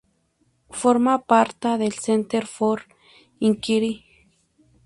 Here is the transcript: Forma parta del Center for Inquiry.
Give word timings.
Forma 0.71 1.19
parta 1.19 1.77
del 1.77 1.93
Center 1.93 2.47
for 2.47 2.87
Inquiry. 3.39 4.03